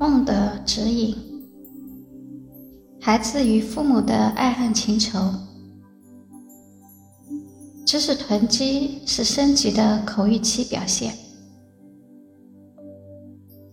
[0.00, 1.14] 梦的指引，
[3.02, 5.18] 孩子与父母的爱恨情仇，
[7.84, 11.12] 知识囤积是升级的口欲期表现。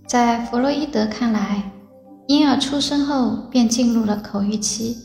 [0.06, 1.64] 在弗洛伊德看来，
[2.28, 4.98] 婴儿出生后便进入了口欲期。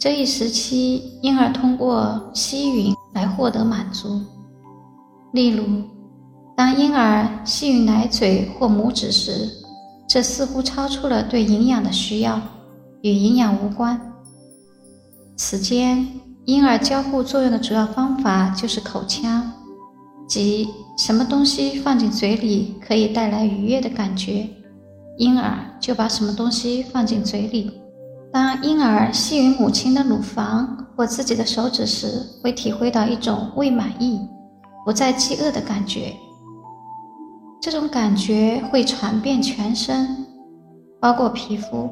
[0.00, 4.20] 这一时期，婴儿通过吸吮来获得满足，
[5.32, 5.64] 例如，
[6.56, 9.62] 当婴儿吸吮奶嘴或拇指时。
[10.08, 12.40] 这似乎超出了对营养的需要，
[13.02, 14.00] 与营养无关。
[15.36, 16.06] 此间，
[16.44, 19.52] 婴儿交互作用的主要方法就是口腔，
[20.28, 24.48] 即什么东西放进嘴里可以带来愉悦的感觉，
[25.18, 27.72] 婴儿就把什么东西放进嘴里。
[28.32, 34.20] 当婴儿吸吮母亲的乳房或自己的手指时，会体会到一种未满意、
[34.84, 36.14] 不再饥饿的感觉。
[37.66, 40.24] 这种感觉会传遍全身，
[41.00, 41.90] 包括皮肤。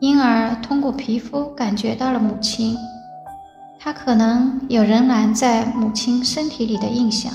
[0.00, 2.76] 婴儿通过皮肤感觉到了母亲，
[3.80, 7.32] 他可能有仍然在母亲身体里的印象。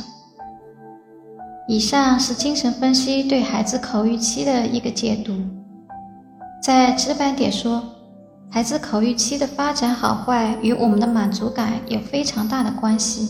[1.67, 5.33] 以上是精神分析对孩子口欲期的一个解读。
[6.61, 7.81] 再直白点说，
[8.51, 13.29] 孩子口欲期的发展好坏与我们的满足感有非常大的关系。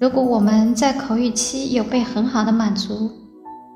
[0.00, 3.10] 如果我们在口欲期有被很好的满足，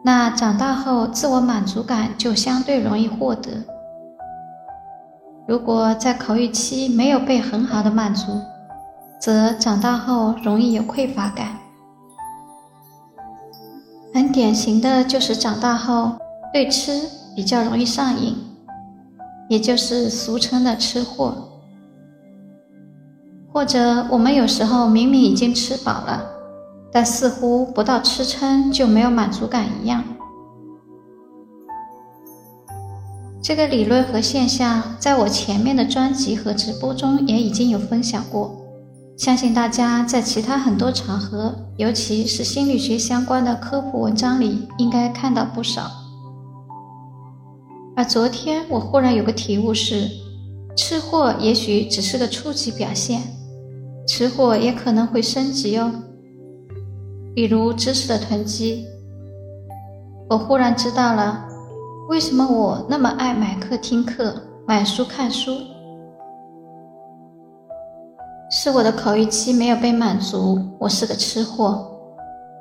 [0.05, 3.51] 那长大后自我满足感就相对容易获得。
[5.49, 8.41] 如果在口欲期没有被很好的满足，
[9.21, 11.59] 则长大后容易有匮乏感。
[14.15, 16.13] 很典型的就是长大后
[16.53, 17.03] 对吃
[17.35, 18.37] 比较容易上瘾，
[19.49, 21.49] 也就是俗称的吃货。
[23.53, 26.25] 或者我们有时候明明已经吃饱了，
[26.91, 30.03] 但似乎不到吃撑就没有满足感一样。
[33.43, 38.57] 这个理论和现象，在我前面的专辑和直播中也已经有分享过，
[39.19, 45.91] 相信大家在其他很多场合，尤其是心理学相关的科普文章里，应该看到不少。
[47.95, 50.09] 而昨天我忽然有个体悟是，
[50.75, 53.21] 吃货也许只是个初级表现。
[54.15, 55.91] 吃货也可能会升级哦，
[57.35, 58.87] 比如知识的囤积。
[60.29, 61.49] 我忽然知道了，
[62.11, 64.35] 为什么我那么爱买课听课、
[64.67, 65.53] 买书看书，
[68.51, 71.91] 是我的口欲期没有被满足，我是个吃货。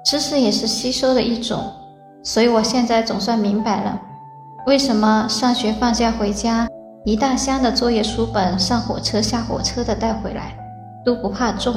[0.06, 1.62] 知识也是吸收的一种，
[2.24, 4.02] 所以我现在总算明白了，
[4.68, 6.70] 为什么上学放假回家，
[7.04, 10.61] 一大箱的作业书本上火车下火车的带回来。
[11.06, 11.74] 都不怕重，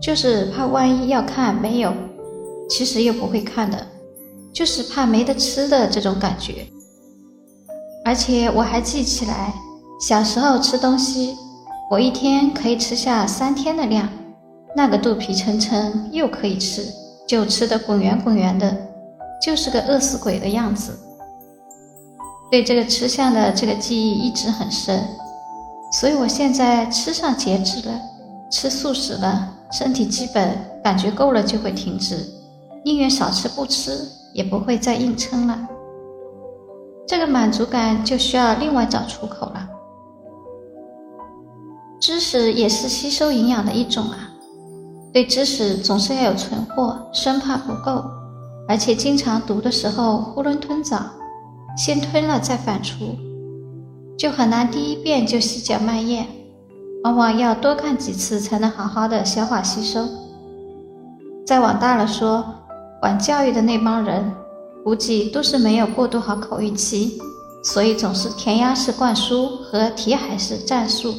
[0.00, 1.92] 就是怕万一要看没有，
[2.68, 3.86] 其实又不会看的，
[4.52, 6.66] 就是怕没得吃的这种感觉。
[8.04, 9.54] 而且我还记起来，
[10.00, 11.36] 小时候吃东西，
[11.90, 14.08] 我一天可以吃下三天的量，
[14.74, 16.84] 那个肚皮撑撑又可以吃，
[17.28, 18.76] 就吃得滚圆滚圆的，
[19.44, 20.98] 就是个饿死鬼的样子。
[22.50, 25.02] 对这个吃相的这个记忆一直很深，
[26.00, 28.00] 所以我现在吃上节制了。
[28.52, 32.22] 吃素食了，身体基本感觉够了就会停止，
[32.84, 35.58] 宁愿少吃不吃，也不会再硬撑了。
[37.08, 39.68] 这个满足感就需要另外找出口了。
[41.98, 44.30] 知识也是吸收营养的一种啊，
[45.14, 48.04] 对知识总是要有存货，生怕不够，
[48.68, 50.98] 而且经常读的时候囫囵吞枣，
[51.78, 53.16] 先吞了再反刍，
[54.18, 56.26] 就很难第一遍就细嚼慢咽。
[57.04, 60.08] 往往要多看几次才能好好的消化吸收。
[61.44, 62.44] 再往大了说，
[63.00, 64.32] 管教育的那帮人，
[64.84, 67.20] 估计都是没有过渡好口欲期，
[67.64, 71.12] 所以总是填鸭式灌输和题海式战术，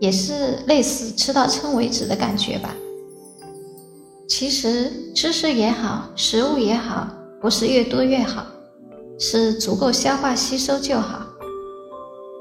[0.00, 2.74] 也是类似吃到撑为止的感觉吧。
[4.28, 7.06] 其实知识也好，食物也好，
[7.40, 8.44] 不是越多越好，
[9.20, 11.23] 是足够消化吸收就好。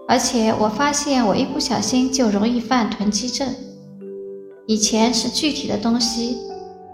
[0.08, 3.48] 而且我发现，我一不小心就容易犯囤积症。
[4.68, 6.38] 以前是具体的东西，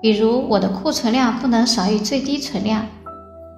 [0.02, 2.88] 比如我的库存量不能少于最低存量，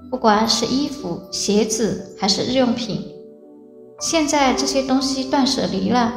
[0.09, 3.05] 不管是衣服、鞋子还是日用品。
[3.99, 6.13] 现在这些东西断舍离了，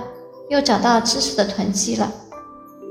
[0.49, 2.13] 又找到知识的囤积了。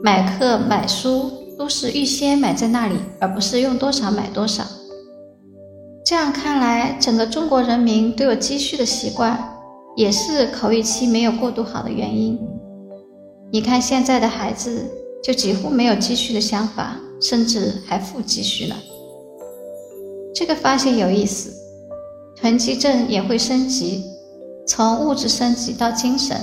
[0.03, 4.63] 买课、买书都是预先买在那里，而不是用多少买多少。
[6.05, 9.52] 这样看来，整个中国人民都有积蓄的习惯。
[9.95, 12.39] 也是口欲期没有过渡好的原因。
[13.51, 14.89] 你看现在的孩子
[15.23, 18.75] 就几乎没有积蓄的想法，甚至还负积蓄了。
[20.33, 21.53] 这个发现有意思，
[22.35, 24.03] 囤积症也会升级，
[24.65, 26.35] 从物质升级到精神。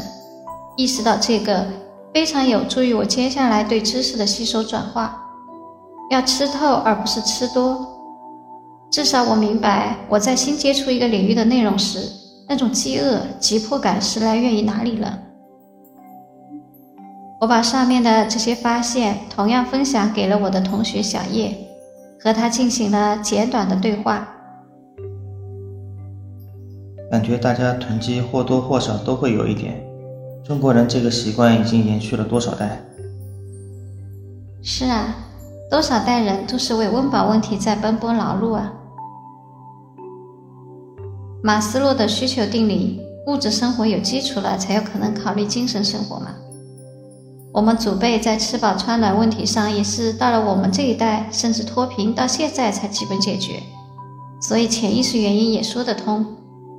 [0.76, 1.66] 意识到这个
[2.14, 5.16] 非常有助于我接下来对知识的吸收转化。
[6.10, 7.86] 要吃透而不是吃多，
[8.90, 12.08] 至少我明白我在新接触一个领域的内容时，
[12.50, 15.06] 那种饥饿、急迫感是来源于哪里呢。
[17.40, 21.56] 我把上面的这些发现同样分享给了我的同学小叶，
[22.20, 24.28] 和他进行了简短的对话。
[27.08, 29.80] 感觉大家囤积或多或少都会有一点。
[30.44, 32.80] 中国人这个习惯已经延续了多少代？
[34.60, 35.14] 是啊，
[35.70, 38.72] 多少代人都是为温饱问题在奔波劳碌啊。
[41.42, 46.34] 马斯洛的需求定理：物质生活有基础了，才有可能考虑精神生活嘛。
[47.52, 53.54] 我们祖辈在吃饱穿暖问题上，也是到了我们这一代，甚至脱贫到现在才基本解决。
[54.42, 56.24] 所以潜意识原因也说得通，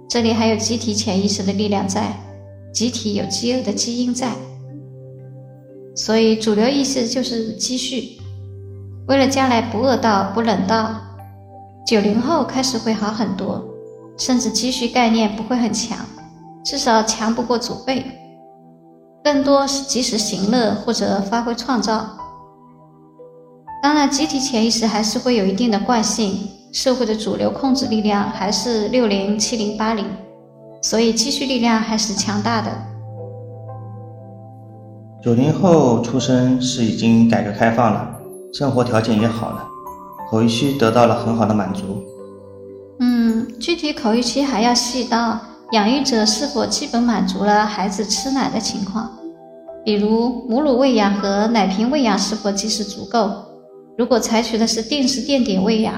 [0.07, 2.13] 这里还有集体潜意识的力量在。
[2.71, 4.31] 集体有饥饿的基因在，
[5.93, 8.17] 所以主流意识就是积蓄。
[9.07, 10.95] 为了将来不饿到、不冷到，
[11.85, 13.61] 九零后开始会好很多，
[14.23, 15.97] 甚至积蓄概念不会很强，
[16.63, 18.05] 至少强不过祖辈。
[19.23, 22.05] 更多是及时行乐或者发挥创造。
[23.81, 30.05] 当然，集体潜意识还是会有一定的惯性，社会的主流控制力量还是六零、七零、八零。
[30.83, 32.71] 所以积蓄力量还是强大的。
[35.23, 38.07] 九零后出生是已经改革开放了，
[38.53, 39.67] 生活条件也好了，
[40.29, 42.03] 口欲期得到了很好的满足。
[43.31, 45.39] 嗯，具体口欲期还要细到
[45.71, 49.09] 养育者是否基本满足了孩子吃奶的情况，
[49.85, 53.31] 比如母乳喂养和奶瓶喂养是否及时足够。
[53.97, 55.93] 如果采取的是定时定点喂养，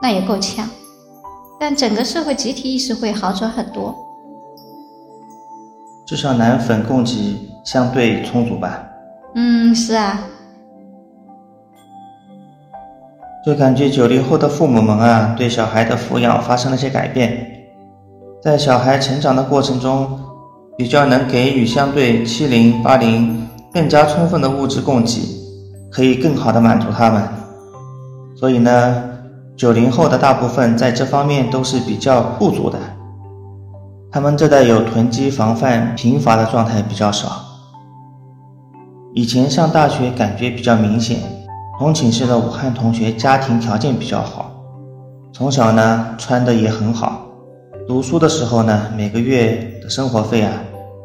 [0.00, 0.68] 那也够呛。
[1.58, 3.94] 但整个社会集体意识会好转很多。
[6.06, 8.86] 至少奶粉供给相对充足吧。
[9.34, 10.20] 嗯，是啊。
[13.46, 17.46] 就感觉九零后的父母们啊，对小孩的抚养发生了些改变，
[18.42, 20.18] 在小孩成长的过程中，
[20.76, 25.20] 比较能给予相对七零八零更加充分的物质供给，
[25.92, 27.22] 可以更好的满足他们。
[28.34, 29.04] 所以呢，
[29.56, 32.76] 九零后的大部分在这方面都是比较富足的。
[34.10, 37.44] 他们这代有囤积防范贫乏的状态比较少。
[39.14, 41.20] 以前上大学感觉比较明显，
[41.78, 44.50] 同寝室的武汉同学家庭条件比较好，
[45.30, 47.26] 从小呢穿的也很好，
[47.86, 50.52] 读书的时候呢每个月的生活费啊，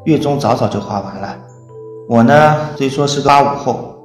[0.06, 1.38] 月中早早就花完了。
[2.08, 3.96] 我呢虽说是个八五后，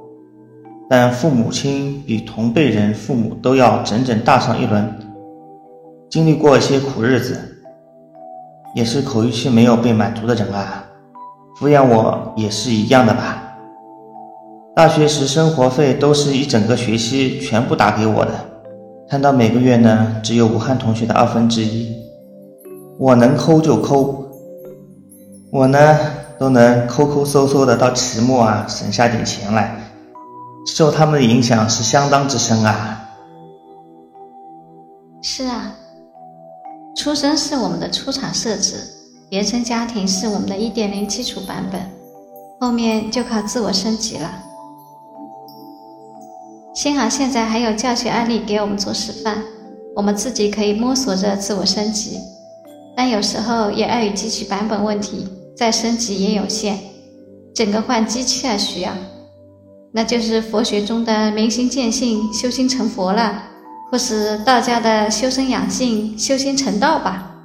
[0.89, 4.93] 但父母亲比同辈人父母都要整整大上一轮，
[6.09, 7.39] 经历过一些苦日子。
[8.75, 10.83] 也是口欲期没有被满足的人啊，
[11.57, 13.36] 抚养我也是一样的吧。
[14.77, 18.31] 大学时生活费都是一整个学期全部打给我的，
[19.09, 21.95] 看到每个月呢只有武汉同学的二分之一，
[22.99, 24.27] 我能抠就抠，
[25.51, 25.97] 我呢
[26.37, 29.81] 都能抠抠搜搜的到期末啊省下点钱来，
[30.67, 33.03] 受他们的影响是相当之深啊。
[35.23, 35.73] 是啊。
[36.95, 38.75] 出生是我们的出厂设置，
[39.31, 41.81] 原生家庭是我们的一点零基础版本，
[42.59, 44.43] 后面就靠自我升级了。
[46.87, 49.43] 幸好现在还有教学案例给我们做示范，
[49.93, 52.17] 我们自己可以摸索着自我升级，
[52.95, 56.79] 但有时候也碍于机器版本问题，再升级也有限，
[57.53, 58.93] 整个换机器啊需要，
[59.91, 63.43] 那就是佛学中的明心见性、修心成佛了。
[63.91, 67.35] 或是道家的修身养性、修心成道吧。